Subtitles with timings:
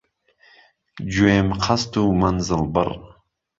[1.13, 2.89] گوێ مهقهست و مهنزل بڕ